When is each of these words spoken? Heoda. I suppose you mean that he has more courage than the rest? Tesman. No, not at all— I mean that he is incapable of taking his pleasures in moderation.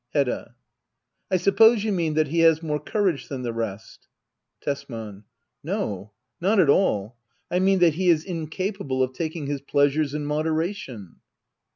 Heoda. 0.15 0.55
I 1.29 1.37
suppose 1.37 1.83
you 1.83 1.91
mean 1.91 2.15
that 2.15 2.29
he 2.29 2.39
has 2.39 2.63
more 2.63 2.79
courage 2.79 3.27
than 3.27 3.43
the 3.43 3.53
rest? 3.53 4.07
Tesman. 4.59 5.25
No, 5.63 6.11
not 6.41 6.59
at 6.59 6.69
all— 6.71 7.17
I 7.51 7.59
mean 7.59 7.77
that 7.81 7.93
he 7.93 8.09
is 8.09 8.23
incapable 8.25 9.03
of 9.03 9.13
taking 9.13 9.45
his 9.45 9.61
pleasures 9.61 10.15
in 10.15 10.25
moderation. 10.25 11.17